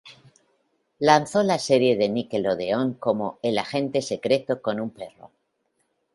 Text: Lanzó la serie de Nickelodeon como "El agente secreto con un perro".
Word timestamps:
Lanzó 0.97 1.43
la 1.43 1.59
serie 1.59 1.95
de 1.95 2.09
Nickelodeon 2.09 2.95
como 2.95 3.37
"El 3.43 3.59
agente 3.59 4.01
secreto 4.01 4.59
con 4.59 4.79
un 4.79 4.89
perro". 4.89 5.29